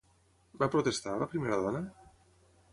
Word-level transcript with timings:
Va 0.63 0.69
protestar, 0.77 1.15
la 1.25 1.29
primera 1.35 1.61
dona? 1.67 1.85